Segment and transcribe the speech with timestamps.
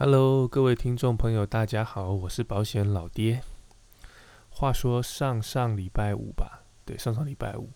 [0.00, 3.42] Hello，各位听众朋友，大家好，我是保险老爹。
[4.48, 7.68] 话说上上礼拜五吧，对，上上礼拜五，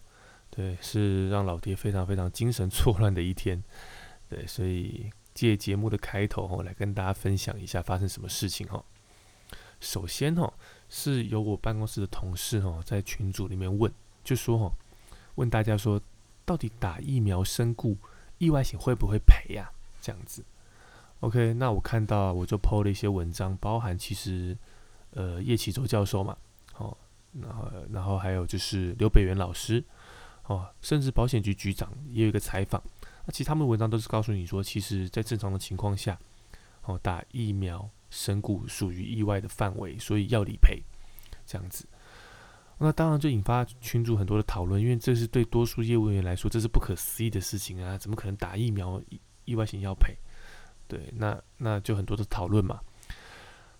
[0.48, 3.60] 对，是让老爹非常非常精神错乱的一天，
[4.28, 8.84] 对，所以借节目的开头哦，来跟大家分享一下发生什么事情哈。
[9.80, 10.54] 首先哦，
[10.88, 13.92] 是由我办公室的同事哦，在群组里面问，
[14.22, 14.72] 就说哦，
[15.34, 16.00] 问大家说，
[16.44, 17.98] 到底打疫苗身故
[18.38, 19.72] 意外险会不会赔呀？
[20.00, 20.44] 这样子。
[21.22, 24.58] OK，那我看到我就 PO 了一些文章，包含其实
[25.12, 26.36] 呃叶启洲教授嘛，
[26.76, 26.96] 哦，
[27.40, 29.84] 然后然后还有就是刘北元老师，
[30.46, 32.82] 哦，甚至保险局局长也有一个采访，
[33.24, 36.18] 那其实他们文章都是告诉你说，其实在正常的情况下，
[36.86, 40.82] 哦打疫苗身故属于意外的范围，所以要理赔
[41.46, 41.86] 这样子。
[42.78, 49.00] 那当然就引发群主很多的讨论，因为这是对多数业务员来说这是不可思议的事情啊，怎么可能打疫苗
[49.44, 50.16] 意外险要赔？
[50.88, 52.80] 对，那那就很多的讨论嘛。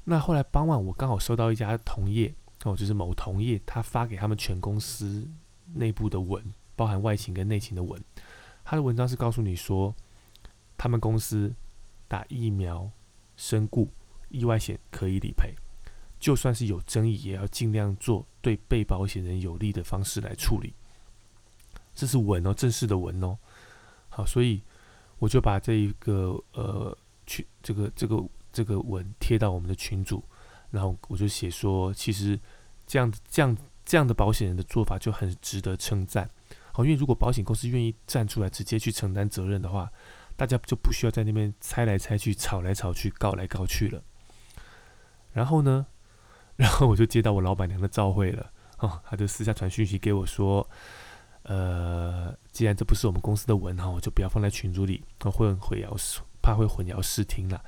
[0.04, 5.28] 那后来傍晚，我刚好收到一家同业哦，就是某同业，他发给他们全公司
[5.74, 6.42] 内部的文，
[6.74, 8.02] 包含外勤跟内勤的文。
[8.64, 9.94] 他的文章是告诉你说，
[10.76, 11.54] 他们公司
[12.08, 12.90] 打疫苗
[13.36, 13.88] 身故
[14.28, 15.54] 意外险可以理赔，
[16.18, 20.74] 就算是有争议，也要尽量做对被保险人有利的方式来处理。
[21.94, 23.38] 这是文哦，正式的文哦。
[24.08, 24.62] 好，所以
[25.22, 26.96] 我就把这一个呃。
[27.24, 28.20] 去这个这个
[28.52, 30.20] 这个文贴到我们的群组，
[30.72, 32.38] 然后我就写说，其实
[32.84, 36.28] 这样这样这样的保险人的做法就很值得称赞。
[36.72, 39.88] 好，因为如果保险公司愿意站出来直接去承担责任的话，
[40.36, 44.02] 大家就不需要在那边猜来猜去、吵来吵去、告来告去了。
[45.32, 45.86] 然后呢，
[46.58, 50.68] 然后我就接到我老板娘的召会了，哦，他就私下传讯息给我说，
[51.44, 55.96] 呃，既然这不是我们公司的文哈，我就不要放在群组里，会很会要
[56.40, 57.62] 怕会混淆视听了，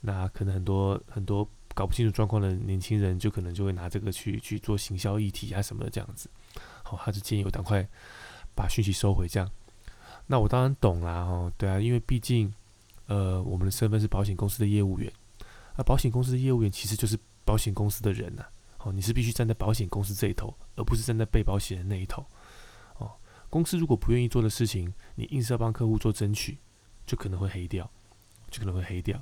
[0.00, 6.30] 那可能很多很多搞不清楚状况的年轻人，就可能就会拿这个去去做行销议题啊什么的这样子。
[6.82, 7.86] 好，他就建议我赶快
[8.54, 9.50] 把讯息收回这样。
[10.26, 12.52] 那我当然懂啦，哦，对啊，因为毕竟
[13.06, 15.12] 呃我们的身份是保险公司的业务员，
[15.76, 18.44] 那保险公司的业务员其实就是保险公司的人呐。
[18.78, 22.24] 哦，你是必须站在保险公司这一头，而不是站在被保险人那一头。
[23.50, 26.56] 公司如果不愿意做的事情，你硬是要帮客户做争取，
[27.04, 27.90] 就可能会黑掉。
[28.50, 29.16] 就可能会黑掉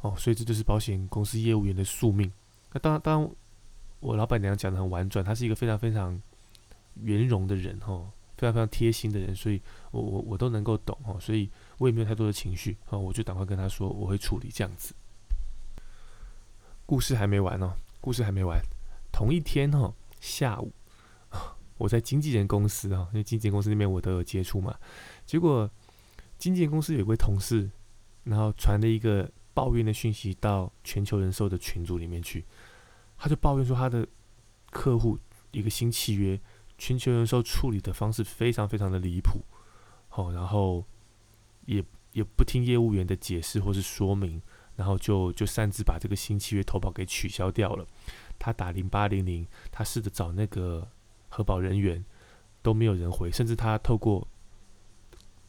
[0.00, 2.30] 哦，所以这就是保险公司业务员的宿命。
[2.72, 3.30] 那当然，当然，
[3.98, 6.22] 我老板娘讲的很婉转，她是一个非常非常
[7.02, 9.60] 圆融的人哈，非常非常贴心的人，所以
[9.90, 14.94] 我我我都能够懂哈，所以我也没有太多的情绪啊，我就赶快跟她说我会处理这样子。
[16.86, 18.60] 故事还没完哦，故事还没完。
[19.10, 20.70] 同一天哈下午，
[21.76, 24.76] 我在经纪人公司啊，因为经纪人公司那边我都有接触嘛，
[25.26, 25.70] 结果
[26.38, 27.70] 经纪人公司有位同事。
[28.24, 32.42] 然后传了一个抱怨的讯息到全球人寿的群组里面去，
[33.18, 34.08] 他就抱怨说他的
[34.70, 35.18] 客户
[35.50, 36.40] 一个新契约，
[36.78, 39.44] 全球人寿处理的方式非常非常的离谱，
[40.12, 40.82] 哦，然后
[41.66, 44.40] 也也不听业务员的解释或是说明，
[44.76, 47.86] 然后就就擅自把这个新契约投保给取消掉了。
[48.38, 50.88] 他打零八零零，他试着找那个
[51.34, 52.04] 核保人员
[52.62, 54.26] 都没有人回，甚至他透过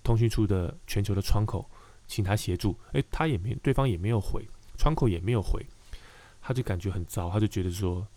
[0.03, 1.69] 通讯处的全球的窗口。
[2.07, 4.47] 请他协助，诶，他也没，对方也没有回，
[4.77, 5.65] 窗口也没有回，
[6.39, 8.07] 他就感觉很糟，他就觉得说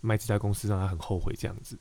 [0.00, 1.78] 卖这家公司让他很后悔这样子。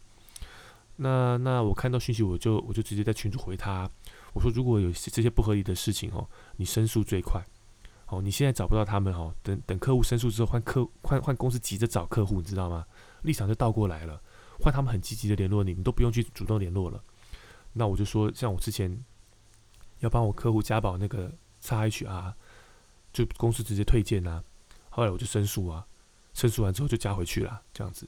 [0.97, 3.89] 那那我看到讯息，我就我就直接在群主回他，
[4.33, 7.41] 我说如果有这些不合理的事情哦，你申诉最快，
[8.07, 12.85] 哦，你现在找不到他们哦，等等客户申诉之后换客换换公司急着找客户，你知道吗？
[13.21, 14.21] 立场就倒过来了，
[14.59, 17.03] 换他们很积极的联络你，你都不用去主动联络了。
[17.73, 18.97] 那我就说，像我之前
[19.99, 21.31] 要帮我客户加保那个。
[21.61, 22.31] 差 HR
[23.11, 24.43] 就公司直接推荐呐，
[24.91, 25.83] 后来我就申诉啊，
[26.31, 28.07] 申诉完之后就加回去了，这样子。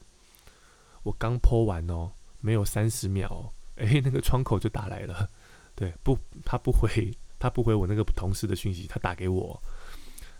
[1.02, 5.28] 我刚泼完哦，没有三十秒， 哎，那个窗口就打来了，
[5.74, 9.60] 对，不，他不回，他不回我那个同事的讯息，他打给我，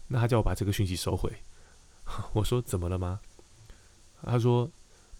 [0.07, 1.43] 那他叫我把这个讯息收回。
[2.35, 3.19] 我说怎么了吗？
[4.23, 4.71] 他说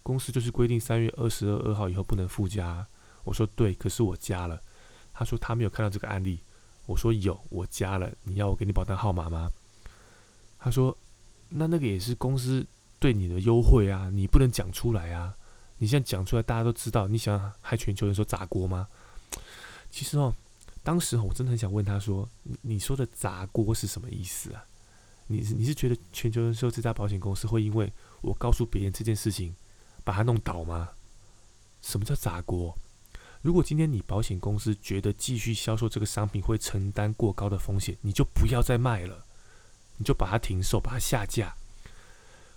[0.03, 2.85] 公司就是规定三月二十二号以后不能附加。
[3.23, 4.61] 我说对，可是我加了。
[5.13, 6.39] 他说他没有看到这个案例。
[6.85, 8.11] 我说有，我加了。
[8.23, 9.51] 你要我给你保单号码吗？
[10.57, 10.97] 他说，
[11.49, 12.65] 那那个也是公司
[12.99, 15.35] 对你的优惠啊，你不能讲出来啊。
[15.77, 17.07] 你现在讲出来，大家都知道。
[17.07, 18.87] 你想害全球人说砸锅吗？
[19.91, 20.33] 其实哦，
[20.83, 22.27] 当时我真的很想问他说，
[22.61, 24.65] 你说的砸锅是什么意思啊？
[25.27, 27.91] 你你是觉得全球人寿这家保险公司会因为
[28.21, 29.55] 我告诉别人这件事情，
[30.09, 30.89] 把它弄倒吗？
[31.83, 32.75] 什么叫砸锅？
[33.43, 39.23] 如果今天你保险公司觉得继续销售这个商品会承担过高的风险，你就不要再卖了。
[39.97, 41.55] 你就把它停售，把它下架。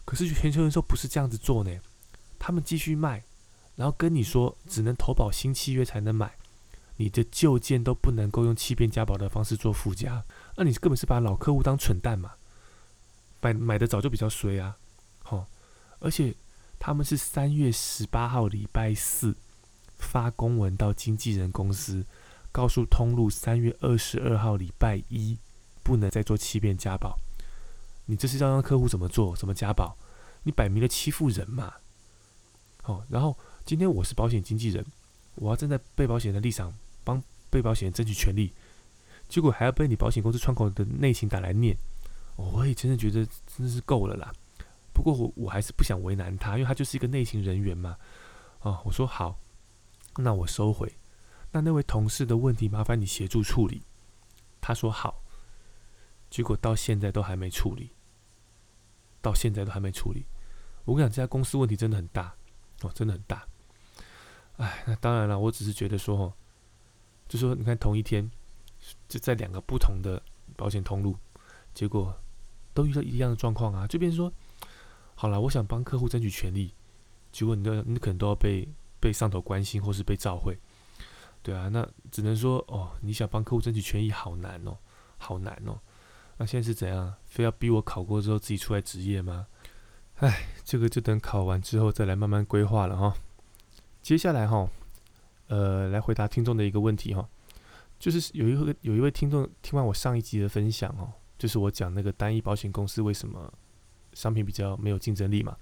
[0.07, 1.79] 可是全球人寿不是这样子做呢，
[2.39, 3.23] 他们继续卖，
[3.77, 6.33] 然后跟你说只能投保新契约才能买，
[6.97, 10.25] 你的旧件都不能够用欺骗加保的方式做附加，
[10.57, 12.33] 那你根本是把老客户当蠢蛋嘛？
[13.43, 14.79] 买买的早就比较衰啊，
[15.23, 15.47] 好，
[15.99, 16.35] 而且
[16.85, 19.37] 他们是三月十八号礼拜四
[19.99, 22.05] 发公文到经纪人公司，
[22.51, 25.39] 告诉通路三月二十二号礼拜一
[25.85, 27.17] 不能再做欺骗加保。
[28.07, 29.37] 你这是要让客户怎么做？
[29.37, 29.97] 怎么加保？
[30.43, 31.75] 你摆明了欺负人嘛！
[32.83, 34.85] 好，然后今天我是保险经纪人，
[35.37, 36.75] 我要站在被保险的立场
[37.05, 38.53] 帮被保险人争取权利，
[39.29, 41.77] 结果还要被你保险公司窗口的内情打来念，
[42.35, 43.25] 我也真的觉得
[43.57, 44.33] 真的是够了啦。
[44.93, 47.97] 不过我我还是不想为难他，因为他就是一个内勤人员嘛。
[48.61, 49.39] 哦，我说好，
[50.17, 50.93] 那我收回。
[51.51, 53.83] 那那位同事的问题，麻烦你协助处理。
[54.61, 55.23] 他说好。
[56.31, 57.91] 结果到现在都还没处理，
[59.21, 60.25] 到现在都还没处理。
[60.87, 62.35] 我跟你讲，这家公司问题真的很大
[62.81, 63.47] 哦，真的很大。
[64.57, 66.33] 哎，那当然了，我只是觉得说，哦，
[67.29, 68.31] 就说你看同一天
[69.09, 70.23] 就在两个不同的
[70.57, 71.15] 保险通路，
[71.75, 72.19] 结果
[72.73, 73.87] 都遇到一样的状况啊。
[73.87, 74.33] 就变成说，
[75.15, 76.75] 好了，我想帮客户争取权利，
[77.31, 78.69] 结果你都你可能都要被
[78.99, 80.59] 被上头关心或是被召回，
[81.43, 84.77] 对啊，那只能说哦，你想帮客户争取权益好难哦，
[85.19, 85.79] 好难哦。
[86.39, 87.15] 那现在是怎样？
[87.25, 89.47] 非要逼我考过之后自己出来执业吗？
[90.17, 93.15] 哎，这个就等考完之后再来慢慢规划了哈。
[94.01, 94.69] 接下来哈，
[95.49, 97.29] 呃，来回答听众的一个问题哈，
[97.99, 103.53] 就是有一个有一位听众听完我上一集的分享哦，就是我讲那个单一保险公司为什么
[104.15, 105.57] 商品比较没有竞争力嘛。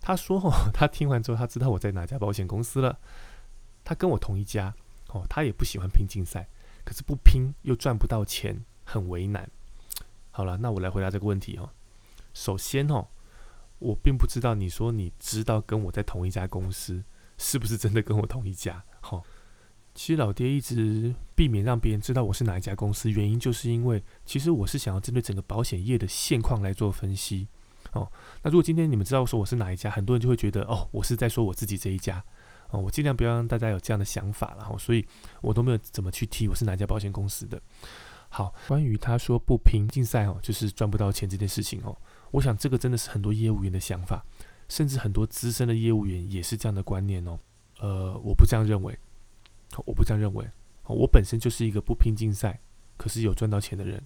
[0.00, 2.98] 他说哦， 他听完之后他知道我在哪家保险公司了，
[3.84, 4.74] 他跟我同一家
[5.08, 6.48] 哦，他也不喜欢拼竞赛，
[6.84, 9.50] 可是不拼又赚不到钱，很为难。
[10.30, 11.72] 好了，那我来回答这个问题哈。
[12.32, 13.08] 首先哦，
[13.80, 17.02] 我并不知道你说你知道跟我在同一家公司，
[17.36, 18.84] 是不是真的跟我同一家？
[19.00, 19.20] 哈，
[19.94, 27.48] 其实老爹一直避免让别人知道我是哪一家公司，原因就是因为其实我是想要针对整个保险业的现况来做分析。
[27.92, 28.10] 哦，
[28.42, 32.22] 那如果今天你们知道说我是哪一家，很多人就会觉得哦，我是在说我自己这一家。
[32.70, 34.68] 哦，我尽量不要让大家有这样的想法了。
[34.70, 35.02] 哦，所以
[35.40, 37.58] 我都没有怎么去提我是哪家保险公司的。
[38.28, 41.96] 好，关于他说不拼竞赛哦，就是赚不到钱这件事情哦，
[42.30, 44.22] 我想这个真的是很多业务员的想法，
[44.68, 47.38] 甚至很多资深的业务员也是这样的观念哦。
[47.80, 48.98] 呃，我不这样认为，
[49.86, 50.46] 我不这样认为，
[50.84, 52.60] 我本身就是一个不拼竞赛，
[52.98, 54.02] 可是有赚到钱的人。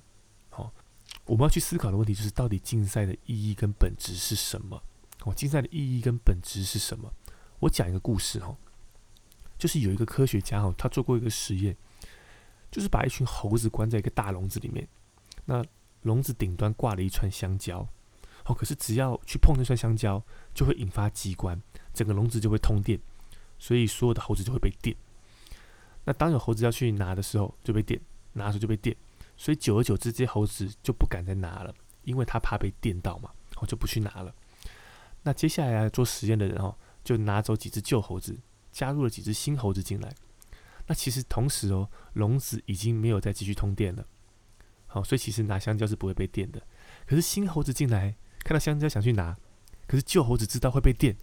[1.26, 4.82] 我们要去思考的问题就是，到底竞赛的意义跟本质是什么？
[5.24, 7.12] 哦，竞赛的意义跟本质是什么？
[7.60, 8.56] 我讲一个故事哦，
[9.58, 11.76] 就是有一个科学家哦，他做过一个实验。
[12.70, 14.88] 就是把一群猴子关在一个大笼子里面，
[15.44, 15.62] 那
[16.04, 17.86] 笼子顶端挂了一串香蕉，
[18.46, 21.60] 哦，可是只要去碰那串香蕉，就会引发机关，
[21.92, 22.98] 整个笼子就会通电，
[23.58, 24.96] 所以所有的猴子就会被电。
[26.04, 28.00] 那当有猴子要去拿的时候，就被电，
[28.32, 28.96] 拿的时候就被电，
[29.42, 31.74] 所以久而久之，这些猴子就不敢再拿了，
[32.04, 34.32] 因为他怕被电到嘛，我就不去拿了。
[35.24, 38.38] 那接下来做实验的人哦，就拿走几只旧猴子，
[38.70, 40.14] 加入了几只新猴子进来。
[40.86, 44.06] 那其实同时哦，笼子已经没有再继续通电了，
[44.86, 46.62] 好，所以其实拿香蕉是不会被电的。
[47.04, 49.36] 可是新猴子进来看到香蕉想去拿，
[49.88, 51.16] 可是旧猴子知道会被电，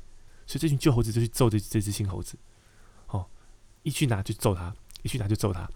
[0.46, 2.38] 所以这群旧猴子就去揍这这只新猴子，
[3.08, 3.30] 哦，
[3.84, 5.70] 一去拿就揍他，一去拿就揍他。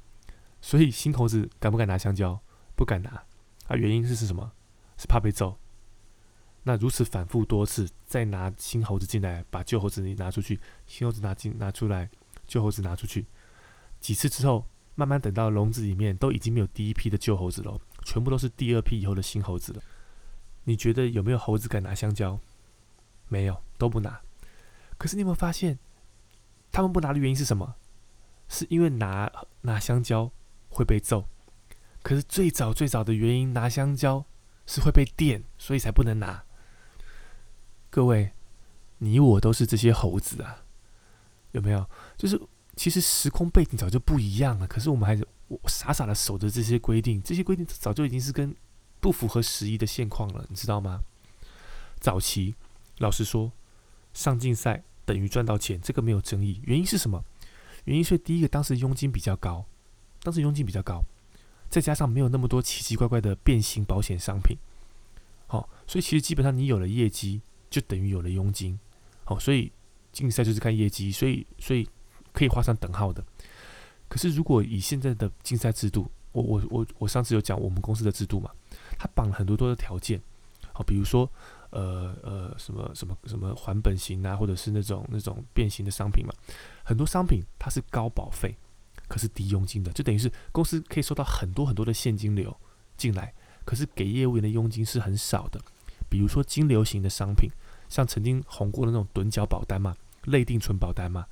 [0.64, 2.42] 所以新猴子敢不敢拿香蕉？
[2.74, 3.10] 不敢拿，
[3.68, 4.50] 啊，原因是是什么？
[4.98, 5.60] 是怕被揍。
[6.64, 12.10] 那如此反复多次，再拿新猴子进来，把旧猴子拿出去，新猴子拿进拿出来，
[12.48, 13.26] 旧猴子拿出去。
[14.00, 14.66] 几次之后，
[14.96, 19.82] 慢慢等到笼子里面都已经没有第一批的旧猴子了，全部都是第二批以后的新猴子了。
[20.64, 22.40] 你觉得有没有猴子敢拿香蕉？
[23.28, 24.22] 没有，都不拿。
[24.98, 25.78] 可是你有没有发现，
[26.72, 27.76] 他们不拿的原因是什么？
[28.48, 29.30] 是因为拿
[29.62, 30.32] 拿香蕉
[30.74, 31.30] 会被揍。
[32.02, 34.26] 可是最早最早的原因，拿香蕉
[34.66, 36.44] 是会被电，所以才不能拿。
[37.90, 38.34] 各位，
[38.98, 40.64] 你我都是这些猴子啊，
[41.52, 41.90] 有没有？
[42.18, 42.42] 就是。
[42.76, 45.28] 其实时空背景早就不一样了，可是我们还是
[45.68, 48.56] 傻傻的守着这些规定，这些规定早就已经是跟
[49.00, 51.04] 不符合时宜的现况了，你知道吗？
[52.00, 52.56] 早期
[52.98, 53.52] 老实说，
[54.12, 56.62] 上竞赛等于赚到钱，这个没有争议。
[56.64, 57.24] 原因是什么？
[57.84, 59.68] 原因是第一个，当时佣金比较高，
[60.24, 61.04] 当时佣金比较高，
[61.70, 64.58] 再加上没有那么多奇奇怪怪的变形保险商品，
[65.46, 68.80] 好，所以其实基本上你有了业绩，就等于有了佣金，
[69.24, 69.72] 好，所以
[70.12, 71.88] 竞赛就是看业绩，所以所以。
[72.36, 73.24] 可以画上等号的。
[74.10, 78.50] 可是，如果以现在的竞赛制度，我我我我上次有讲我们公司的制度嘛，
[78.98, 80.20] 它绑了很多多的条件，
[80.74, 81.32] 好，比如说
[81.70, 86.34] 呃呃什么什么什么还本型啊，或者是那种那种变形的商品嘛，
[86.84, 88.58] 很多商品它是高保费，
[89.14, 92.58] 可是低佣金的，就等于是公司可以收到很多很多的现金流
[92.98, 93.32] 进来，
[93.64, 95.62] 可是给业务员的佣金是很少的。
[96.10, 97.48] 比如说金流型的商品，
[97.90, 101.28] 像曾经红过的那种趸缴保单嘛，类定存保单嘛，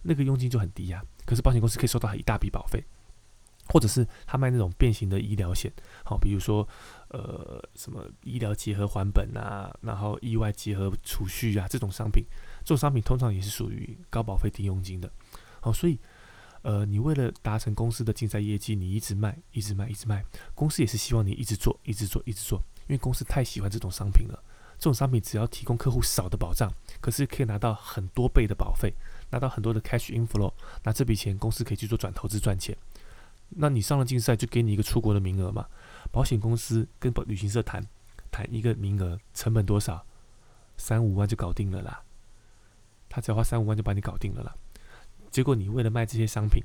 [0.00, 2.82] 那个佣金就很低呀，可是保险公司可以收到一大笔保费。
[3.68, 5.72] 或者是他卖那种变形的医疗险，
[6.04, 6.66] 好，比如说，
[7.08, 12.24] 呃，什么医疗结合还本啊，然后意外结合储蓄啊，这种商品，
[12.60, 15.10] 这种商品通常也是属于高保费低佣金的，
[15.60, 15.98] 好，所以，
[16.66, 22.58] 呃，你为了达成公司的竞赛业绩，你一直卖，一直卖，一直卖，公司也是希望你一直做，一直做，一直做，
[22.88, 24.42] 因为公司太喜欢这种商品了。
[24.76, 26.68] 这种商品只要提供客户少的保障，
[27.00, 28.92] 可是可以拿到很多倍的保费，
[29.30, 32.76] 拿到很多的 cash inflow，那这笔钱公司可以去做转投资赚钱。
[33.50, 35.66] 那你上了竞赛，就给你一个出国的名额嘛？
[36.10, 37.80] 保险公司跟旅行社谈，
[38.32, 40.04] 谈一个名额，成本多少？
[40.76, 42.02] 三五万就搞定了啦。
[43.08, 44.52] 他只要花三五万就把你搞定了啦。
[45.30, 46.62] 结果你为了卖这些商品，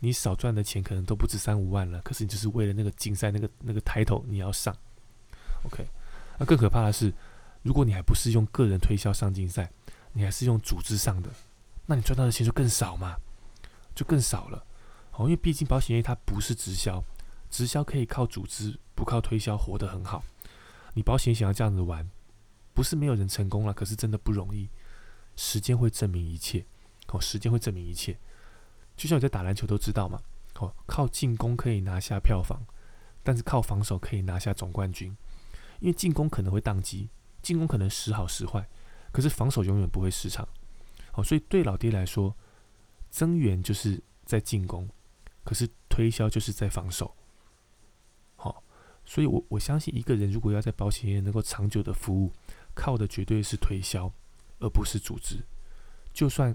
[0.00, 2.00] 你少赚的钱可能都不止三五万了。
[2.02, 4.74] 可是你就是为了那个竞赛那个那个 title 你要上
[5.64, 5.86] ，OK？
[6.38, 7.12] 那更可怕的是，
[7.62, 9.70] 如果你还不是用个人推销上竞赛，
[10.12, 11.30] 你还是用组织上的，
[11.86, 13.16] 那你赚到的钱就更少嘛，
[13.94, 14.64] 就更少了。
[15.12, 17.02] 哦，因为毕竟保险业它不是直销，
[17.50, 20.22] 直销可以靠组织，不靠推销活得很好。
[20.94, 22.08] 你保险想要这样子玩，
[22.72, 24.68] 不是没有人成功了，可是真的不容易。
[25.34, 26.64] 时间会证明一切，
[27.08, 28.18] 哦，时间会证明一切。
[28.96, 30.20] 就像你在打篮球都知道嘛，
[30.56, 32.60] 哦，靠进攻可以拿下票房，
[33.22, 35.16] 但是靠防守可以拿下总冠军。
[35.80, 37.08] 因为进攻可能会宕机，
[37.40, 38.68] 进攻可能时好时坏，
[39.12, 40.46] 可是防守永远不会失常。
[41.14, 42.36] 哦，所以对老爹来说，
[43.10, 44.88] 增援就是在进攻。
[45.44, 47.16] 可是推销就是在防守，
[48.36, 48.62] 好，
[49.06, 52.30] 所以我我相信一个人如果要在保险业能够长久的服务，
[52.74, 54.12] 靠的绝对是推销，
[54.58, 55.46] 而不是组织。
[56.12, 56.54] 就算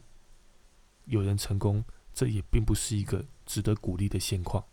[1.05, 1.83] 有人成功，
[2.13, 4.63] 这也并不是一个值得鼓励的现况。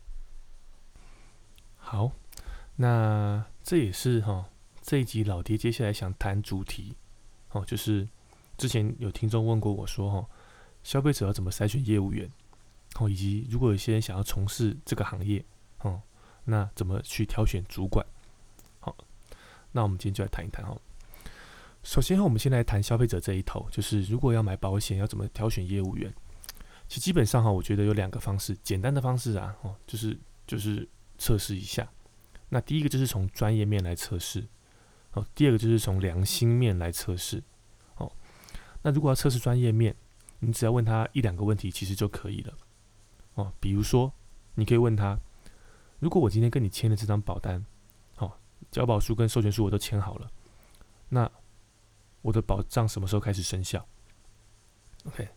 [1.77, 2.11] 好，
[2.75, 4.49] 那这也是哈
[4.81, 6.95] 这一集老爹接下来想谈主题，
[7.51, 8.07] 哦，就是
[8.57, 10.29] 之前有听众问过我说，哈，
[10.83, 12.31] 消费者要怎么筛选业务员？
[12.99, 15.43] 哦，以及如果有些人想要从事这个行业，
[15.79, 16.01] 哦，
[16.45, 18.05] 那怎么去挑选主管？
[18.79, 18.95] 好，
[19.71, 20.79] 那我们今天就来谈一谈哦。
[21.83, 26.13] 首先，我们先来谈消费者这一头，就是如果要买保险，要怎么挑选业务员？
[26.87, 31.89] 其实基本上哈，我觉得有两个方式，简单的方式啊，哦，就是就是测试一下。
[32.49, 34.45] 那第一个就是从专业面来测试，
[35.13, 37.41] 哦，第二个就是从良心面来测试。
[37.95, 38.11] 哦，
[38.83, 39.95] 那如果要测试专业面，
[40.39, 42.53] 你只要问他一两个问题，其实就可以了。
[43.35, 44.13] 哦，比如说，
[44.55, 45.17] 你可以问他：
[45.99, 47.65] 如果我今天跟你签了这张保单，
[48.17, 48.33] 哦，
[48.69, 50.29] 交保书跟授权书我都签好了，
[51.09, 51.31] 那
[52.21, 53.87] 我的保障什么时候开始生效
[55.05, 55.27] ？OK，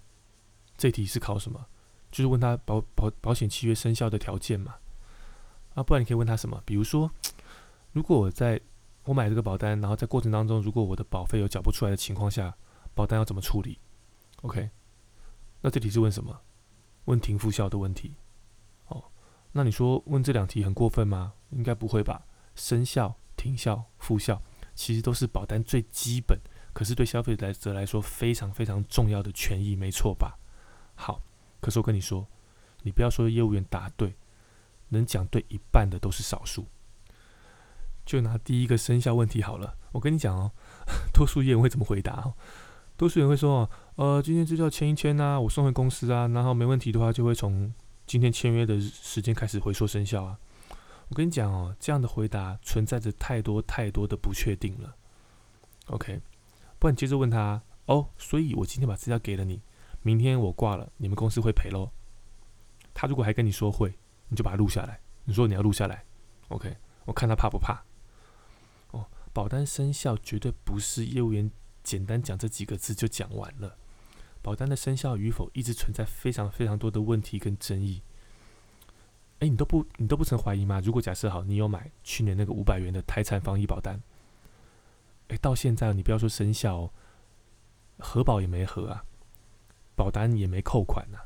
[0.76, 1.66] 这题是考什么？
[2.10, 4.76] 就是问他保保保险契约生效的条件嘛。
[5.74, 6.62] 啊，不然你可以问他什么？
[6.64, 7.10] 比如说，
[7.92, 8.60] 如果我在
[9.04, 12.56] 我买这个保单，然后在过程当中，如果我的保费有缴不出来的情况下，
[12.94, 13.78] 保单要怎么处理
[14.42, 14.70] ？OK，
[15.60, 16.40] 那这题是问什么？
[17.06, 18.14] 问停复效的问题，
[18.86, 19.04] 哦，
[19.52, 21.34] 那你说问这两题很过分吗？
[21.50, 22.24] 应该不会吧。
[22.54, 24.40] 生效、停效、复效，
[24.74, 26.40] 其实都是保单最基本，
[26.74, 30.38] 可是对消费者来说非常非常重要的权益，没错吧？
[30.94, 31.22] 好，
[31.60, 32.26] 可是我跟你说，
[32.82, 34.14] 你不要说业务员答对，
[34.90, 36.66] 能讲对一半的都是少数。
[38.04, 40.52] 就拿第一个生效问题好了，我跟你讲哦，
[41.14, 42.34] 多数业务会怎么回答哦？
[42.96, 47.72] 多数人会说：“呃，今天就叫签一签呐，我送回公司啊，然后没问题的话，就会从
[48.06, 50.38] 今天签约的时间开始回溯生效啊。”
[51.08, 54.94] 我跟你讲哦，这样的回答存在着太多太多的不确定了。
[55.86, 56.20] OK，
[56.84, 59.62] 不然接着问他：“哦，所以我今天把资料给了你，
[60.02, 61.90] 明天我挂了，你们公司会赔喽？”
[62.92, 63.98] 他如果还跟你说会，
[64.28, 65.00] 你就把它录下来。
[65.24, 66.04] 你说你要录下来
[66.48, 66.76] ，OK，
[67.06, 67.82] 我看他怕不怕？
[68.90, 71.50] 哦，保单生效绝对不是业务员。
[71.82, 73.78] 简单讲这几个字就讲完了。
[74.42, 78.02] 保单的生效与否一直存在非常非常多的问题跟争议。
[79.38, 80.82] 哎，你都不你都不曾怀疑吗？
[80.84, 83.98] 如果假设好，你有买去年那个五百元的台产防疫保单，
[85.38, 86.90] 到现在你不要说生效，哦
[87.98, 89.04] 核保也没核啊，
[89.94, 91.18] 保单也没扣款呐。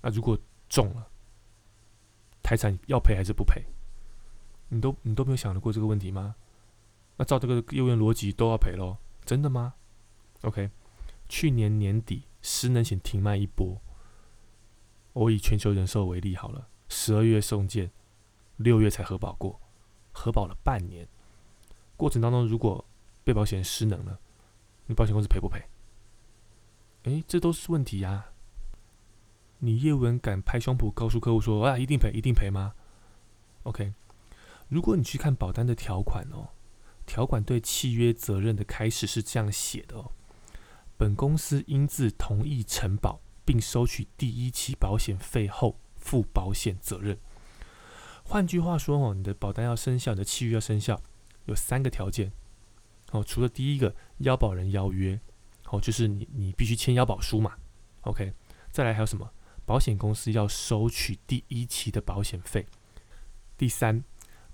[0.00, 1.08] 那如果中了，
[2.42, 3.64] 台产要赔还是不赔？
[4.68, 6.36] 你都你都没有想过这个问题吗？
[7.16, 8.96] 那照这个业务员逻辑都要赔喽？
[9.24, 9.74] 真的吗
[10.42, 10.70] ？OK，
[11.28, 13.80] 去年年底失能险停卖一波。
[15.12, 17.90] 我以全球人寿为例好了，十二月送件，
[18.56, 19.60] 六月才核保过，
[20.12, 21.08] 核保了半年。
[21.96, 22.84] 过程当中如果
[23.24, 24.20] 被保险人失能了，
[24.86, 25.62] 你保险公司赔不赔？
[27.04, 28.26] 诶，这都是问题呀。
[29.58, 32.74] 你业务员敢拍胸脯告诉客户说啊，一定赔，一定赔吗
[33.62, 33.94] ？OK，
[34.68, 36.50] 如果你去看保单的条款哦，
[37.06, 40.12] 条款对契约责任的开始是这样写的哦：
[40.98, 47.18] 本公司应自同意承保并收取第一期保险费后负保险责任。
[48.22, 51.00] 换句话说哦，你的保单要生效，你的契约要生效，
[51.46, 52.32] 有三个条件
[53.14, 53.24] 哦。
[53.24, 55.18] 除了第一个腰保人邀约，
[55.70, 57.56] 哦，就是你你必须签腰保书嘛。
[58.02, 58.32] OK，
[58.70, 59.32] 再来还有什么？
[59.66, 62.66] 保险公司要收取第一期的保险费。
[63.56, 64.04] 第三，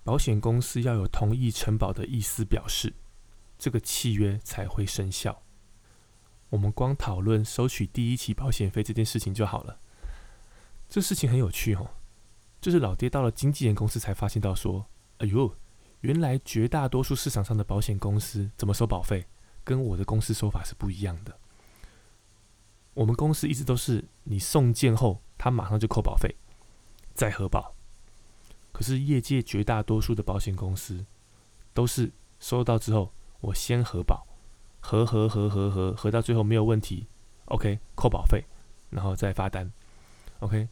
[0.05, 2.95] 保险公司要有同意承保的意思表示，
[3.59, 5.43] 这个契约才会生效。
[6.50, 9.81] 我们光讨论收取第一期保险费这件事情就好了。
[10.88, 11.90] 这事情很有趣哦。
[12.61, 14.87] 就是老爹到了经纪人公司才发现到说，
[15.19, 15.57] 哎呦，
[16.00, 19.26] 原来绝大多数市场上的保险公司怎么收保费，
[19.64, 21.38] 跟我的公司收法是不一样的。
[22.95, 26.37] 我们公司一直都是你送件后，他马上就扣保费，
[27.14, 27.75] 再核保。
[28.73, 31.04] 可是业界绝大多数的保险公司
[31.75, 34.26] 都是收到之后，我先核保，
[34.80, 37.07] 核核核核核核到最后没有问题
[37.47, 38.45] ，OK，扣保费，
[38.88, 39.71] 然后再发单
[40.38, 40.69] ，OK。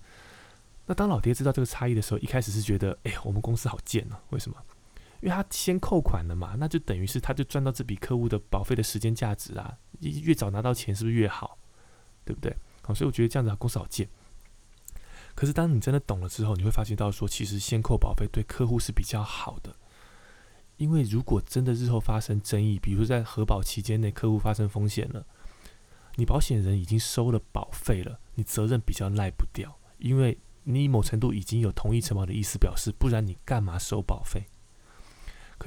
[0.86, 4.18] 那当老爹知道这个差异的时候，一开始是觉得，哎呀，我们公司好贱啊！
[4.30, 4.56] 为什么？
[5.20, 9.76] 因为他先扣款了嘛，那就等于是他就赚到这笔客户的保费的时间价值啊。
[10.00, 11.58] 越早拿到钱是不是越好？
[12.24, 12.56] 对不对？
[12.82, 14.08] 好，所以我觉得这样子公司好贱。
[15.34, 19.74] 可是当你真的懂了之后，你会发现到说，其实先扣保费对客户是比较好的。
[20.76, 25.26] 因为如果真的日后发生争议，比如在核保期间内客户发生风险了，
[26.16, 30.38] 你保险人已经收了保费了，你责任比较赖不掉，因为。
[30.70, 34.42] 你某程度已经有同意承保的意思表示，不然你干嘛收保费？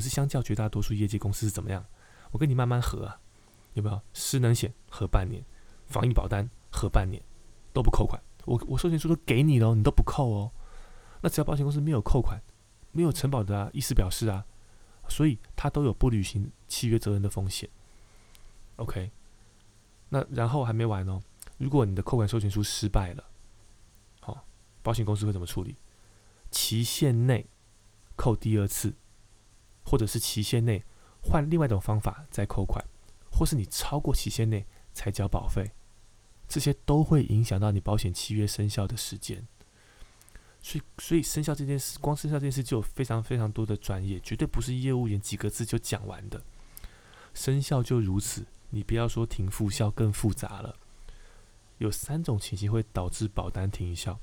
[0.02, 1.86] 是相较绝大多数业界公司是怎么样？
[2.32, 3.20] 我跟你慢慢核啊，
[3.74, 5.44] 有没有失能险核半年，
[5.86, 7.22] 防疫保单核半年
[7.72, 10.52] 都不扣款，我我授权书都给你了，你都不扣哦。
[11.22, 12.42] 那只要保险公司没有扣款，
[12.92, 14.46] 没有承保的啊意思表示啊，
[15.08, 17.70] 所以他都有不履行契约责任的风险。
[18.78, 19.12] OK，
[20.10, 21.22] 那然后还没完哦，
[21.58, 23.24] 如果你的扣款授权书失败了。
[24.22, 24.46] 好
[24.82, 25.76] 保险公司会怎么处理？
[26.50, 27.48] 期限内
[28.16, 28.94] 扣第二次，
[29.84, 30.84] 或者是期限内
[31.22, 32.84] 换另外一种方法再扣款，
[33.32, 35.72] 或是你超过期限内才交保费，
[36.48, 39.48] 这些都会影响到你保险契约生效的时间。
[40.62, 46.42] 所以，所以生效这件事，光生效这件事就有非常非常多的专业，绝对不是业务员几个字就讲完的。
[47.34, 50.76] 生效就如此，你不要说停复效更复杂了。
[51.80, 54.20] 有三种情形会导致保单停效。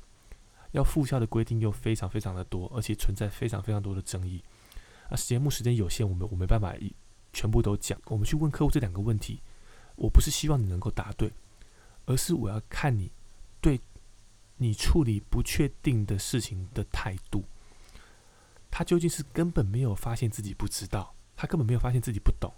[0.72, 4.44] 要复效的规定又非常非常的多，而且存在非常非常多的争议。
[5.08, 6.94] 啊，节目时间有限，我们我没办法一
[7.32, 7.98] 全部都讲。
[8.06, 9.40] 我们去问客户这两个问题，
[9.96, 11.32] 我不是希望你能够答对，
[12.06, 13.10] 而是我要看你
[13.60, 13.80] 对
[14.56, 17.44] 你处理不确定的事情的态度。
[18.70, 22.52] 他究竟是根本没有发现自己不知道，他根本没有发现自己不懂，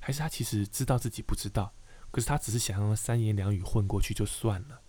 [0.00, 1.72] 还是他其实知道自己不知道，
[2.10, 4.80] 可是他只是想用三言两语混过去就算了。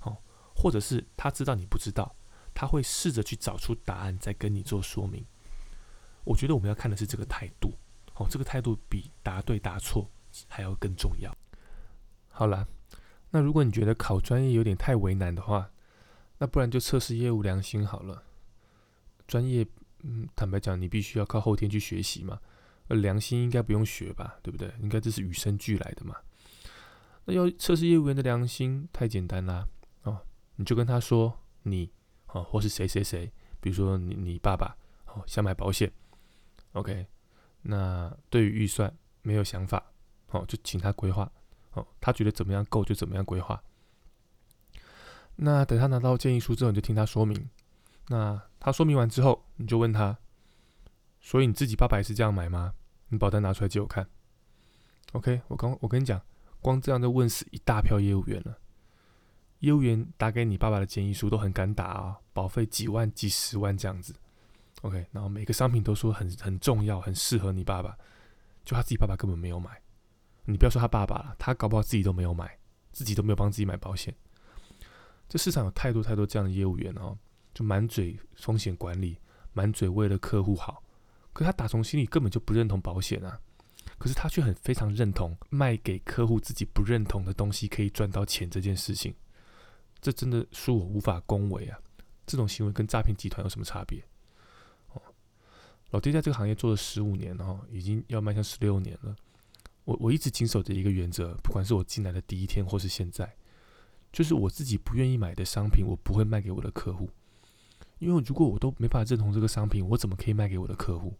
[0.00, 0.18] 哦
[0.54, 2.14] 或者是他知道你不知道，
[2.52, 5.24] 他会试着去找出答案，再跟你做说明。
[6.24, 7.72] 我觉得我们要看的是这个态度，
[8.14, 10.10] 哦，这个态度比答对答错
[10.48, 11.34] 还要更重要。
[12.28, 12.66] 好了，
[13.30, 15.70] 那如果你觉得考专业有点太为难的话，
[16.38, 18.24] 那不然就测试业务良心好了。
[19.28, 19.66] 专业，
[20.02, 22.40] 嗯，坦白讲，你必须要靠后天去学习嘛。
[22.88, 24.70] 而良心应该不用学吧，对不对？
[24.80, 26.16] 应该这是与生俱来的嘛。
[27.24, 29.66] 那要测试业务员的良心，太简单啦。
[30.02, 30.20] 哦
[30.56, 31.90] 你就跟他说，你
[32.26, 35.90] 哦，或是谁谁谁，比如说你你爸爸哦，想买保险
[36.74, 37.06] ，OK，
[37.62, 39.82] 那对于预算没有想法，
[40.30, 41.28] 哦，就请他规划，
[41.72, 43.60] 哦，他觉得怎么样够就怎么样规划。
[45.36, 47.48] 那等他拿到建议书之后，你就听他说明。
[48.08, 50.16] 那他说明完之后，你就问他，
[51.20, 52.74] 所以你自己爸爸也是这样买吗？
[53.08, 54.06] 你保单拿出来借我看。
[55.12, 56.20] OK，我刚我跟你讲，
[56.60, 58.58] 光这样就问死一大票业务员了。
[59.60, 64.14] 业务员打给你爸爸的建议书都很敢打啊，保费几万、几十万这样子。
[64.84, 67.96] OK，然后每个商品都说很很重要、很适合你爸爸，
[68.66, 69.80] 就他自己爸爸根本没有买。
[70.44, 72.58] 你不要说他爸爸了，他搞不好自己都没有买，
[72.92, 74.14] 自己都没有帮自己买保险。
[75.26, 77.16] 这市场有太多太多这样的业务员哦，
[77.54, 79.18] 就满嘴风险管理，
[79.54, 80.82] 满嘴为了客户好，
[81.32, 83.40] 可他打从心里根本就不认同保险啊。
[83.96, 89.14] 可是他却很非常认同卖给客户自己不认同的东西可以赚到钱这件事情。
[90.02, 91.78] 这真的恕我无法恭维啊！
[92.26, 94.04] 这种行为跟诈骗集团有什么差别？
[95.94, 99.14] 老爹在这个行业做了十五年了哈，已经要迈向十六年了。
[99.84, 103.32] 我我一直谨守着一个原则，不管是我进来的第一天或是现在，
[104.12, 107.08] 就是我自己不愿意买的商品，我不会卖给我的客户。
[108.00, 111.16] 因为如果我都没办法认同这个商品，我怎么可以卖给我的客户？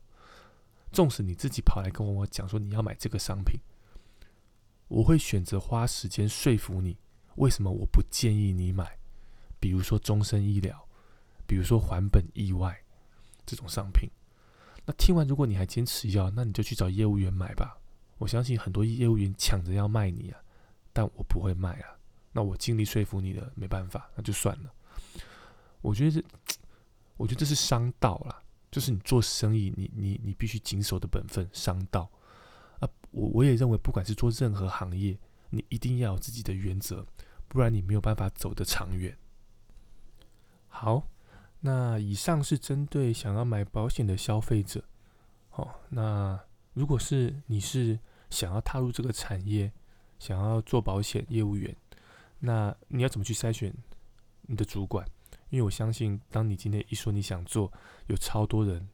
[0.90, 3.60] 纵使你自己跑来跟我讲说你要买这个商品，
[4.88, 6.98] 我会选择花时间说服你，
[7.36, 8.98] 为什么我不建议你买？
[9.60, 10.88] 比如说终身医疗，
[11.46, 12.76] 比如说还本意外
[13.46, 14.10] 这种商品。
[14.86, 17.78] 那听完，如果你还坚持要，那你就去找业务员买吧。
[18.18, 20.38] 我相信很多业务员抢着要卖你啊，
[20.92, 21.96] 但我不会卖啊。
[22.32, 24.72] 那我尽力说服你的，没办法，那就算了。
[25.80, 26.24] 我觉得这，
[27.16, 32.10] 我觉得这是商道啦，就是你做生意，你你你必须谨守的本分，商道
[32.78, 32.88] 啊。
[33.10, 35.18] 我我也认为，不管是做任何行业，
[35.50, 37.06] 你一定要有自己的原则，
[37.48, 39.16] 不然你没有办法走得长远。
[40.68, 41.08] 好。
[41.66, 44.84] 那以上是针对想要买保险的消费者，
[45.52, 46.38] 哦，那
[46.74, 47.98] 如果是你是
[48.28, 49.72] 想要踏入这个产业，
[50.18, 51.74] 想要做保险业务员，
[52.38, 53.74] 那你要怎么去筛选
[54.42, 55.06] 你的主管？
[55.48, 57.72] 因为我相信，当你今天一说你想做，
[58.08, 58.86] 有超多人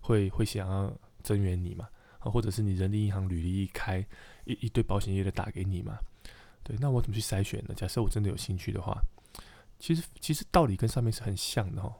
[0.00, 4.04] 会会想要增援你嘛，啊，或者是你人力银行履历一开，
[4.46, 5.96] 一一堆保险业的打给你嘛，
[6.64, 7.74] 对，那我怎么去筛选呢？
[7.76, 9.00] 假设我真的有兴趣的话，
[9.78, 11.96] 其实其实道理跟上面是很像的哈。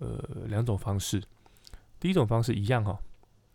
[0.00, 1.22] 呃，两种方式，
[2.00, 2.98] 第一种方式一样哈，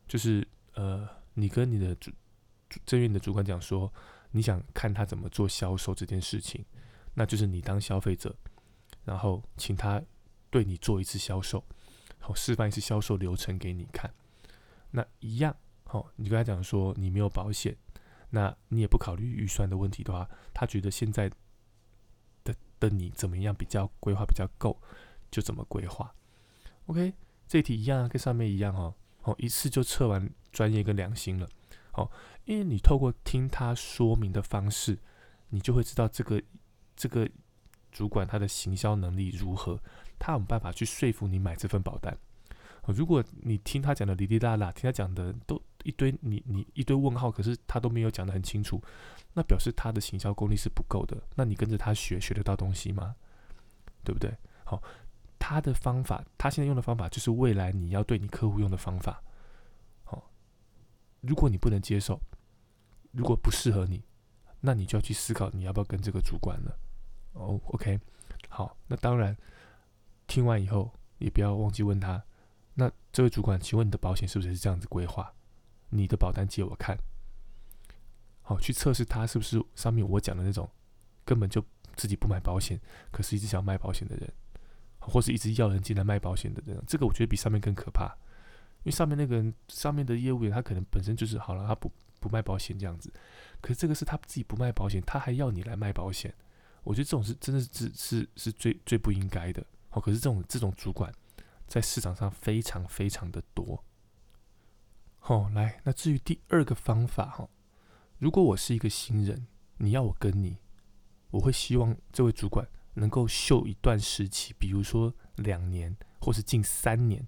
[0.07, 2.11] 就是呃，你跟你的主
[2.85, 3.91] 正院的主管讲说，
[4.29, 6.63] 你想看他怎么做销售这件事情，
[7.15, 8.35] 那就是你当消费者，
[9.05, 9.99] 然后请他
[10.51, 11.63] 对你做一次销售，
[12.19, 14.13] 好示范一次销售流程给你看。
[14.91, 15.55] 那一样，
[15.85, 17.75] 好，你跟他讲说你没有保险，
[18.29, 21.27] 那你也不考虑预算的问题的话，他觉得现在
[22.43, 24.79] 的的你怎么样比较规划比较够，
[25.31, 26.13] 就怎么规划。
[26.87, 27.13] OK，
[27.47, 28.93] 这题一样啊，跟上面一样哦。
[29.23, 31.49] 哦，一次就测完专业跟良心了。
[31.91, 32.11] 好，
[32.43, 34.99] 因为你透过听他说明的方式，
[35.49, 36.41] 你就会知道这个
[36.95, 37.27] 这个
[37.91, 39.79] 主管他的行销能力如何，
[40.19, 42.15] 他有办法去说服你买这份保单。
[42.87, 48.79] 如果你听他讲的哩哩啦啦，听他讲的都一堆你你一堆问号，可是他都没有讲的很清楚，
[49.33, 51.17] 那表示他的行销功力是不够的。
[51.33, 53.15] 那你跟着他学学得到东西吗？
[54.03, 54.37] 对不对？
[54.63, 54.83] 好。
[55.39, 59.21] 他的方法，他现在用的方法就是未来你要对你客户用的方法。
[60.03, 60.31] 好，
[61.21, 62.19] 如果你不能接受，
[63.11, 64.03] 如果不适合你，
[64.61, 66.79] 那你就要去思考你要不要跟这个主管了。
[67.33, 67.99] 哦，OK，
[68.49, 69.35] 好，那当然，
[70.25, 72.23] 听完以后也不要忘记问他，
[72.73, 75.33] 那这位主管，请问你的保险是不是是这样子规划？
[75.89, 76.97] 你的保单借我看，
[78.41, 80.69] 好，去测试他是不是上面我讲的那种
[81.23, 81.63] 根本就
[81.95, 82.79] 自己不买保险，
[83.11, 84.33] 可是一直想卖保险的人。
[85.07, 88.05] 或是一直要人进来卖保险的人，这个我觉得比上面更可怕，
[88.79, 93.13] 因为上面那个人上面的业务员他可能本身就是好了，他不不卖保险这样子，
[93.61, 96.33] 可是这个是他自己不卖保险，他还要你来卖保险，
[96.83, 99.65] 我觉得这种是真的是是是最最不应该的。
[99.91, 101.13] 哦，可是这种这种主管
[101.67, 103.83] 在市场上非常非常的多。
[105.19, 107.47] 好，来，那至于第二个方法哈，
[108.17, 110.57] 如果我是一个新人，你要我跟你，
[111.31, 112.67] 我会希望这位主管。
[112.95, 117.25] 能够秀一段时期，比如说两年或是近三年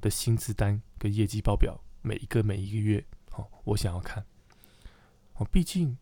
[0.00, 4.24] 的薪资单跟业绩报表，每一个每一个月，好，我想要看。
[5.34, 5.96] 哦，毕竟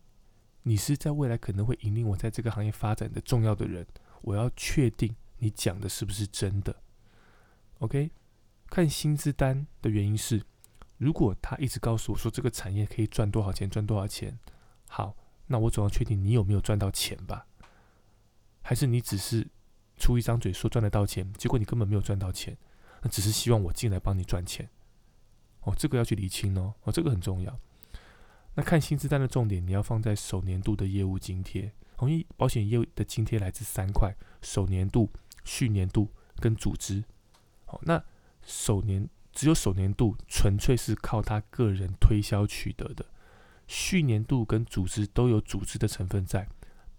[0.63, 3.85] 你是在未来可能会引领我在这个行业发展的重要的人，
[4.21, 6.81] 我要确定你讲的是不是真的。
[7.79, 8.11] OK，
[8.67, 10.43] 看薪资单的原因是，
[10.97, 14.37] 如果他一直告诉我说这个产业可以赚多少钱，赚多少钱，
[14.87, 15.15] 好，
[15.47, 17.47] 那我总要确定你有没有赚到钱吧。
[18.61, 19.47] 还是你只是
[19.97, 22.57] 出一张嘴说赚得到钱，结果你根本没有赚到钱，
[23.01, 24.69] 那只是希望我进来帮你赚钱。
[25.61, 27.59] 哦，这个要去理清哦，哦，这个很重要。
[28.55, 31.71] 那看薪资单的重点，你要放在首年度的业务津贴。
[31.97, 35.11] 同一保险业务的津贴来自三块：首年度、
[35.43, 37.03] 续年度跟组织。
[37.65, 38.03] 好，那
[38.41, 43.05] 首年只有首年度纯粹是靠他个人推销取得的，
[43.67, 46.47] 续年度跟组织都有组织的成分在。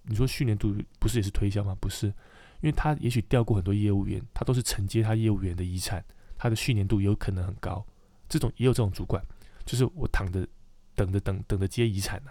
[0.05, 1.77] 你说去年度不是也是推销吗？
[1.81, 2.15] 不是，因
[2.63, 6.05] 为他也许调过很多业务员，他都是承接他业务员的遗产，
[6.37, 7.85] 他的去年度有可能很高。
[8.29, 9.23] 这种也有这种主管，
[9.65, 10.47] 就是我躺着
[10.95, 12.31] 等着等等着接遗产呢，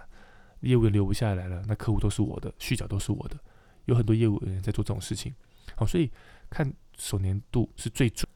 [0.61, 3.39] 业务员留不下来了，那客户都是我的，续缴都是我的，
[3.85, 5.33] 有很多业务员在做这种事情。
[5.75, 6.11] 好，所以
[6.49, 8.27] 看首年度是最准。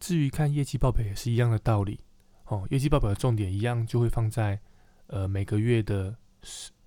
[0.00, 2.00] 至于看业绩报表也是一样的道理。
[2.46, 4.58] 哦，业绩报表的重点一样就会放在
[5.08, 6.16] 呃每个月的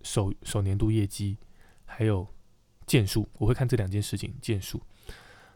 [0.02, 1.38] 首首年度业绩。
[1.96, 2.28] 还有
[2.88, 4.34] 件数，我会看这两件事情。
[4.42, 4.82] 件数，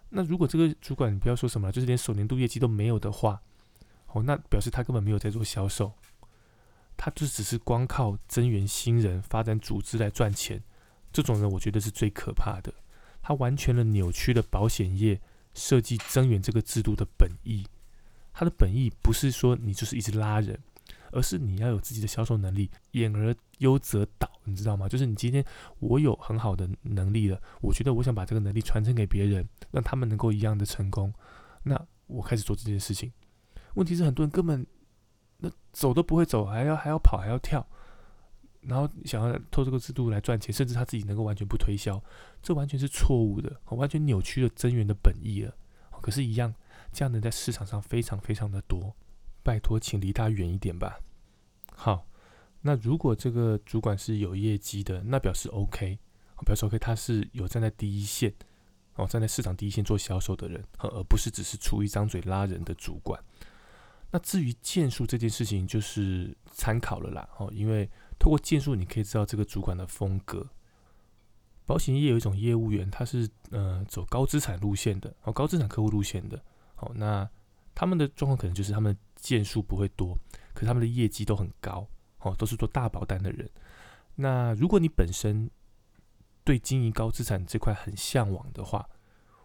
[0.09, 3.41] 那如果这个主管你不要说什么了，就是连首年度业绩都没有的话，
[4.07, 5.93] 哦，那表示他根本没有在做销售，
[6.97, 10.61] 他就只是光靠增援新人、发展组织来赚钱。
[11.11, 12.73] 这种人，我觉得是最可怕的。
[13.21, 15.19] 他完全的扭曲了保险业
[15.53, 17.65] 设计增援这个制度的本意。
[18.33, 20.59] 他的本意不是说你就是一直拉人，
[21.15, 22.69] 而是你要有自己的销售能力。
[22.91, 24.87] 演而优则导，你知道吗？
[24.87, 25.43] 就是你今天
[25.79, 31.11] 我有很好的能力了，我觉得我想把这个能力传承给别人，让他们能够一样的成功。
[31.63, 33.11] 那我开始做这件事情。
[33.75, 34.65] 问题是很多人根本
[35.37, 37.65] 那走都不会走，还要还要跑还要跳。
[38.61, 42.03] 然后想要透这个制度来赚钱，甚至他自己能够完全不推销，
[42.41, 45.55] 这完全是错误的，完全扭曲了增援的本意了。
[46.01, 46.53] 可是，一样
[46.91, 48.95] 这样的在市场上非常非常的多，
[49.43, 50.99] 拜托，请离他远一点吧。
[51.75, 52.07] 好，
[52.61, 55.99] 那如果这个主管是有业绩的，那表示 OK，
[56.45, 58.33] 表示 OK，他是有站在第一线，
[58.95, 63.21] 哦，站在市场第一线做销售的人，而不是只是出一张嘴拉人的主管。
[64.11, 67.89] 那至于建树这件事情，就是参考了啦，哦，因为。
[68.17, 70.47] 透过建树，你可以知道这个主管的风格。
[71.65, 76.41] 保险业有一种业务员，他是呃走高资产路线的，哦，高资产客户路线的。
[76.77, 77.29] 哦，那
[77.75, 80.17] 他们的状况可能就是他们件数不会多，
[80.55, 81.87] 可他们的业绩都很高，
[82.19, 83.47] 哦，都是做大保单的人。
[84.15, 85.51] 那如果你本身
[86.43, 88.89] 对经营高资产这块很向往的话，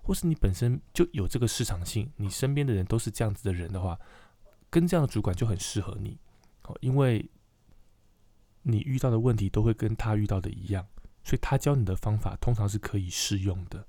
[0.03, 3.99] 或是你本身就有这个市场性，你身边的人都是这样子的人的话，
[4.71, 6.19] 跟这样的主管就很适合你，
[6.63, 7.29] 哦，因为。
[8.63, 10.87] 你遇到的问题都会跟他遇到的一样，
[11.25, 13.87] 所以他教你的方法通常是可以适用的。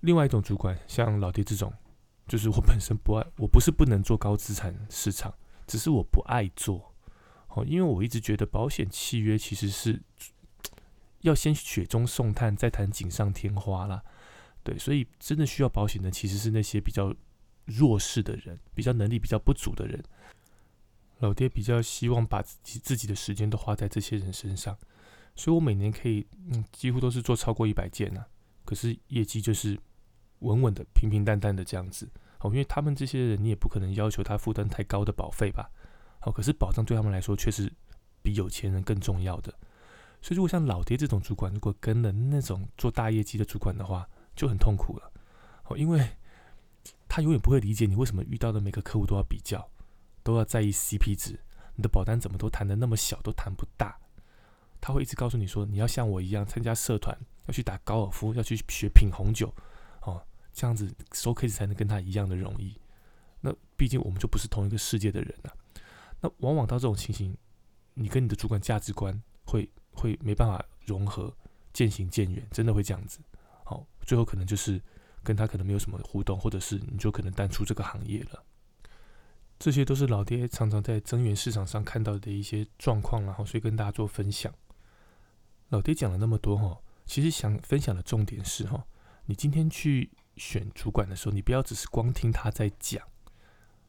[0.00, 1.72] 另外一种主管，像老爹这种，
[2.26, 5.32] 就是我本身不爱，我不是不能做高资产市场，
[5.68, 6.92] 只是我不爱做。
[7.50, 10.02] 哦，因为我一直觉得保险契约其实是
[11.20, 14.02] 要先雪中送炭，再谈锦上添花啦。
[14.64, 17.14] 对，所以真的需要保险的其实是那些比较
[17.64, 20.02] 弱势的人，比较能力比较不足的人。
[21.20, 24.78] 老爹比较希望把自己自己的时间都花在这些人身上，
[25.34, 28.24] 所以我每年可以，嗯，几乎都是做超过一百件呢。
[28.64, 29.76] 可是业绩就是
[30.40, 32.08] 稳稳的、平平淡淡的这样子。
[32.40, 35.70] 哦，因为他们这些人，你也不可能要求他负担太高的保费吧？
[36.20, 37.72] 好，可是保障对他们来说却是
[38.22, 39.52] 比有钱人更重要的。
[40.20, 45.12] 所以，如果像老爹这种主管，如果跟了那种做大业绩的主管的话，就很痛苦了。
[45.64, 46.08] 哦，因为
[47.08, 49.68] 他永远不会理解你为什么遇到的每个客户都要比较。
[50.24, 51.40] 都要在意 CP 值，
[51.74, 53.98] 你的保单怎么都谈的那么小，都谈不大。
[54.78, 59.54] 他会一直告诉你说，你要像我一样参加社团，要去打高尔夫，要去学品红酒，
[60.58, 62.76] 这样子收 case 才能跟他一样的容易。
[63.40, 65.54] 那毕竟我们就不是同一个世界的人啊。
[66.20, 67.36] 那往往到这种情形，
[67.94, 71.32] 你跟你的主管价值观会会没办法融合，
[71.72, 73.20] 渐行渐远，真的会这样子。
[73.64, 74.82] 好，最后可能就是
[75.22, 78.42] 跟他可能没有什么互动，或者是你就可能淡出这个行业了。
[79.60, 84.52] 这些都是老爹常常在增援市场上看到的一些状况，然后所以跟大家做分享。
[85.68, 88.84] 老爹讲了那么多哈，其实想分享的重点是哈，
[89.26, 93.04] 你今天去选主管的时候，你不要只是光听他在讲，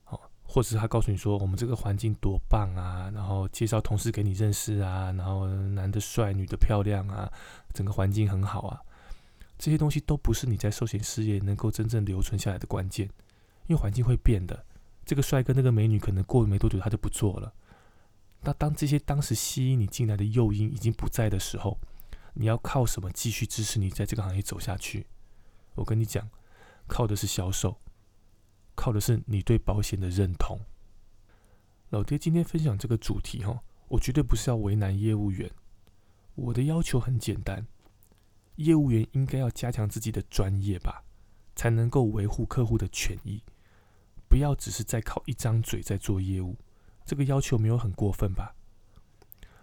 [0.06, 7.32] 哦，或者是他告诉你说我们这个环境多棒啊，然后介绍同事给你认识啊，然后男的帅，女的漂亮啊，
[7.74, 8.82] 整个环境很好啊，
[9.58, 13.08] 这些东西都不是你在寿险事业能够真正留存下来的关键，
[13.68, 14.66] 因为环境会变的。
[15.06, 17.52] 这个帅哥、那个美女，可能过没多久他就不做了。
[18.42, 21.80] 那当这些当时吸引你进来的诱因已经不在的时候，
[22.36, 25.08] 你要靠什么继续支持你在这个行业走下去？
[25.74, 26.30] 我跟你讲，
[26.90, 27.80] 靠的是销售，
[28.76, 30.60] 靠的是你对保险的认同。
[31.92, 35.50] 老爹今天分享这个主题哈，我绝对不是要为难业务员。
[36.36, 37.66] 我的要求很简单，
[38.56, 41.04] 业务员应该要加强自己的专业吧，
[41.56, 43.42] 才能够维护客户的权益。
[44.28, 46.56] 不要只是在靠一张嘴在做业务，
[47.06, 48.56] 这个要求没有很过分吧？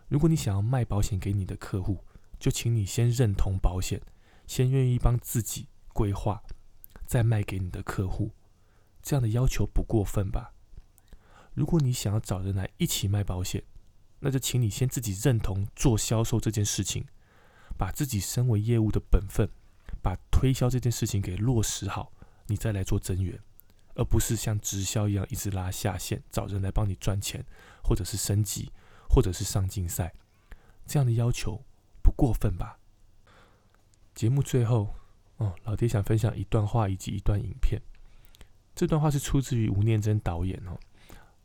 [0.09, 2.05] 如果你想要卖保险给你的客户，
[2.39, 4.03] 就请你先认同保险，
[4.47, 6.43] 先愿意帮自己规划，
[7.07, 8.33] 再卖给你的客户，
[9.03, 10.53] 这样的要求不过分吧？
[11.55, 13.63] 如果你想要找人来一起卖保险，
[14.21, 17.07] 那就请你先自己认同做销售这件事情，
[17.79, 19.49] 把自己身为业务的本分，
[20.03, 22.13] 把推销这件事情给落实好，
[22.49, 23.41] 你再来做增援。
[23.99, 27.43] 而不是像直销一样一直拉下线，找人来帮你赚钱，
[27.83, 28.71] 或者是升级，
[29.09, 30.13] 或者是上竞赛，
[30.85, 31.65] 这样的要求
[32.03, 32.79] 不过分吧？
[34.15, 34.95] 节目最后，
[35.39, 37.81] 哦，老爹想分享一段话以及一段影片。
[38.75, 40.79] 这段话是出自于吴念真导演哦。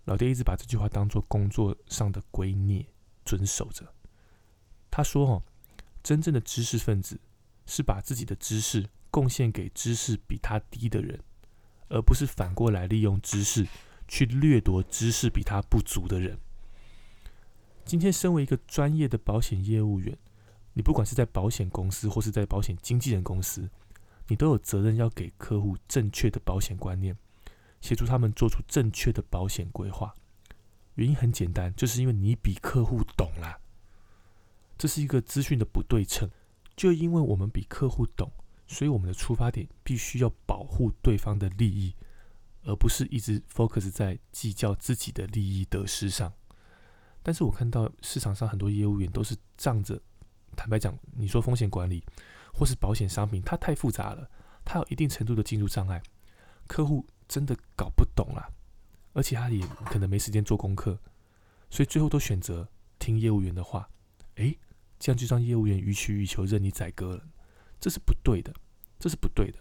[0.06, 2.86] 老爹一直把这句话当做工作上的圭臬，
[3.26, 3.94] 遵守着。
[4.90, 5.44] 他说：“哦，
[6.04, 7.20] 真正的知识分子
[7.66, 11.20] 是把自己的知识贡献给知识比他低的人。”
[11.94, 13.68] 而不是反过来利用知识
[14.08, 16.40] 去掠夺知识比他不足的人。
[17.84, 20.18] 今天，身为一个专业的保险业务员，
[20.72, 23.70] 你不管是在保险公司或是在保险经纪人公司，
[24.32, 27.18] 你都有责任要给客户正确的保险观念，
[27.82, 30.16] 协助他们做出正确的保险规划。
[30.96, 33.60] 原因很简单，就是因为你比客户懂啦。
[34.78, 36.30] 这是一个资讯的不对称。
[36.78, 38.32] 就因为我们比客户懂，
[38.68, 41.94] 所以我们的出发点必须要保护对方的利益，
[42.64, 46.32] 而不是一直 focus 在计较自己的利益得失上。
[47.22, 50.02] 但是我看到市场上很多业务员都是仗着，
[50.56, 52.02] 坦白讲，你说风险管理
[52.54, 54.30] 或是保险商品，它太复杂了，
[54.64, 56.02] 它有一定程度的进入障碍，
[56.68, 58.50] 客户真的搞不懂啦，
[59.14, 61.00] 而且他也可能没时间做功课，
[61.70, 62.68] 所以最后都选择
[63.00, 63.90] 听业务员的话，
[64.36, 64.58] 诶，
[65.00, 67.24] 这样就让业务员予取予求，任你宰割了，
[67.80, 68.54] 这是不对的，
[69.00, 69.58] 这是不对的。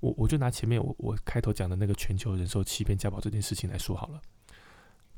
[0.00, 4.20] 我我就拿前面我我开头讲的那个全球人寿欺骗家保这件事情来说好了。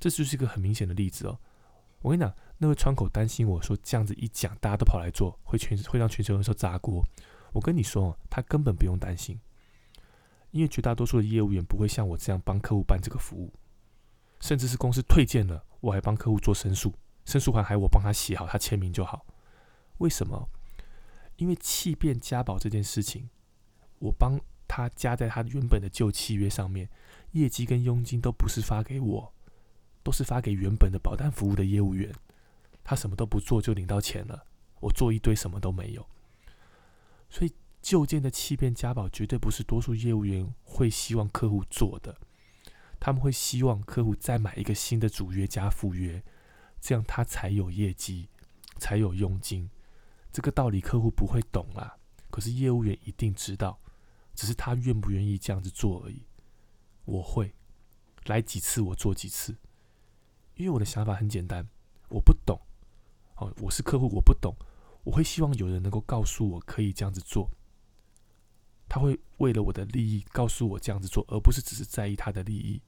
[0.00, 1.38] 这就是一个很明显的例子哦。
[2.02, 7.04] 我跟你讲，那位窗口担心我说这样子一讲，大家都跑来做，会全会让全球人寿砸锅。
[7.52, 9.38] 我跟你说，他根本不用担心，
[10.50, 13.52] 因为绝大多数的业务员不会像我这样帮客户办这个服务，
[14.40, 16.92] 甚至是公司推荐了，我还帮客户做申诉，
[17.24, 19.24] 申诉函还我帮他写好，他签名就好。
[19.98, 20.48] 为什么？
[21.36, 23.30] 因为气变加保这件事情，
[24.00, 26.88] 我帮他加在他原本的旧契约上面，
[27.32, 29.34] 业绩跟佣金都不是发给我。
[30.02, 32.14] 都是发给原本的保单服务的业务员，
[32.82, 34.46] 他什么都不做就领到钱了。
[34.80, 36.04] 我做一堆什么都没有，
[37.30, 42.16] 所以旧件的欺骗加保绝对不是多数业务员会希望客户做的。
[42.98, 46.22] 他们会希望客户再买一个新的主约加副约，
[46.80, 48.28] 这样他才有业绩，
[48.78, 49.70] 才有佣金。
[50.32, 51.96] 这个道理客户不会懂啦，
[52.30, 53.78] 可是业务员一定知道，
[54.34, 56.22] 只是他愿不愿意这样子做而已。
[57.04, 57.54] 我会
[58.26, 59.56] 来几次，我做几次。
[60.54, 61.66] 因为我的想法很简单，
[62.08, 62.60] 我不懂，
[63.36, 64.54] 哦，我是客户，我不懂，
[65.02, 67.50] 我会希望有人能够告诉我可以这样子做。
[68.88, 72.82] 他会为了我的利益告诉我这样子做，而不是只是在意他的利益，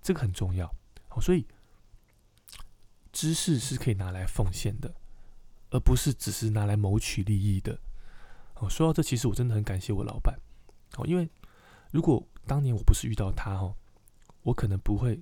[0.00, 0.66] 这个很重要。
[1.10, 1.46] 哦，所以
[3.12, 4.94] 知识是可以拿来奉献的，
[5.70, 7.78] 而不是只是拿来谋取利益的。
[8.54, 10.40] 哦，说到这，其实我真的很感谢我老板，
[10.96, 11.28] 哦，因为
[11.90, 13.76] 如果当年我不是遇到他，哦，
[14.44, 15.20] 我可能不会。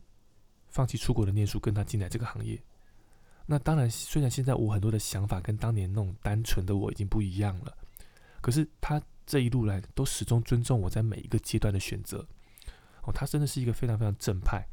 [0.71, 2.61] 放弃出国的念书，跟他进来这个行业。
[3.47, 7.77] 那当然，虽然现在我很多的想法跟当年那种单纯的我已经不一样了，
[8.41, 12.25] 可是他这一路来都始终尊重我在每一个阶段的选择。
[13.03, 14.65] 哦，他真的是一个非常非常正派，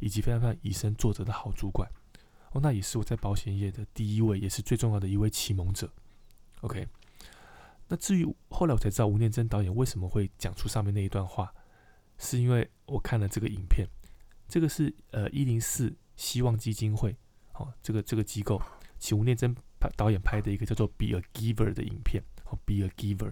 [0.00, 1.88] 以及非常非常以身作则的好主管。
[2.52, 5.88] 哦，那也是我在保险业的第一位，也是最重要的一位启蒙者。
[6.62, 6.88] OK，
[7.86, 11.54] 那至于后来我才知道吴念真导演为什么会讲出上面那一段话，
[12.16, 13.86] 是因为我看了这个影片。
[14.48, 17.14] 这个是呃一零四希望基金会，
[17.52, 18.60] 哦，这个这个机构，
[18.98, 19.54] 请吴念真
[19.94, 23.30] 导演拍的一个叫做《Be a Giver》的影片，哦，《Be a Giver》。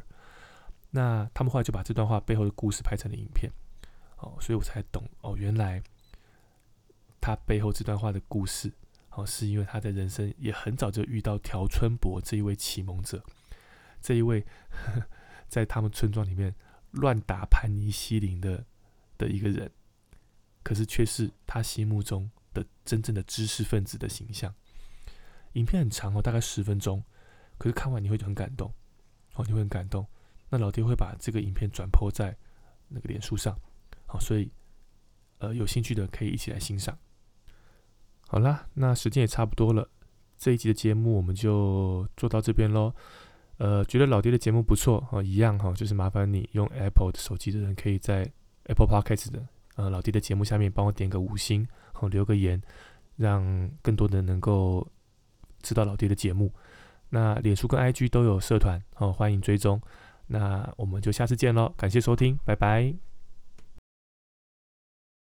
[0.91, 3.51] 那他们后来就把这段话背后的故事拍成了影片，
[4.19, 5.83] 哦，所以我才懂哦，原来
[7.21, 8.73] 他背后这段话的故事，
[9.11, 13.25] 哦，是因为他在人生也很早就遇到条春博这一位启蒙者，
[14.01, 15.07] 这一位呵呵
[15.49, 16.55] 在他们村庄里面
[16.91, 18.67] 乱打盘尼西林的
[19.17, 19.71] 的一个人。
[20.67, 24.53] 可是却是他心目中的真正的知识分子的形象。
[25.53, 27.01] 影片很长哦，大概十分钟，
[27.57, 28.75] 可是看完你会很感动，
[29.37, 30.05] 哦，你会很感动。
[30.49, 32.37] 那老爹会把这个影片转播在
[32.89, 33.57] 那个脸书上，
[34.07, 34.51] 好，所以
[35.39, 36.99] 呃有兴趣的可以一起来欣赏。
[38.27, 39.89] 好啦，那时间也差不多了，
[40.37, 42.93] 这一集的节目我们就做到这边喽。
[43.59, 48.29] 呃，觉得老爹的节目不错哦，一样哈，就是麻烦你用 Apple 的手机的人，可以在
[48.65, 49.47] Apple Podcast 的。
[49.77, 52.61] 呃，老弟的节目下面帮我点个五星，好留个言，
[53.17, 54.87] 让更多的能够
[55.63, 56.53] 知道老弟的节目。
[57.09, 59.81] 那脸书跟 IG 都有社团，好欢迎追踪。
[60.27, 63.06] 那我们就下次见喽，感谢收听，拜拜。